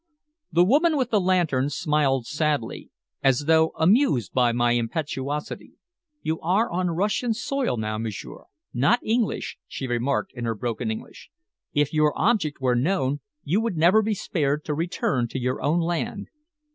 The 0.51 0.63
woman 0.65 0.97
with 0.97 1.11
the 1.11 1.21
lantern 1.21 1.69
smiled 1.69 2.25
sadly, 2.25 2.89
as 3.21 3.41
though 3.45 3.71
amused 3.77 4.33
by 4.33 4.51
my 4.51 4.71
impetuosity. 4.71 5.73
"You 6.23 6.39
are 6.39 6.71
on 6.71 6.89
Russian 6.89 7.35
soil 7.35 7.77
now, 7.77 7.99
m'sieur, 7.99 8.45
not 8.73 8.99
English," 9.03 9.59
she 9.67 9.85
remarked 9.85 10.31
in 10.33 10.45
her 10.45 10.55
broken 10.55 10.89
English. 10.89 11.29
"If 11.73 11.93
your 11.93 12.19
object 12.19 12.59
were 12.59 12.75
known, 12.75 13.19
you 13.43 13.61
would 13.61 13.77
never 13.77 14.01
be 14.01 14.15
spared 14.15 14.65
to 14.65 14.73
return 14.73 15.27
to 15.27 15.39
your 15.39 15.61
own 15.61 15.79
land. 15.79 16.29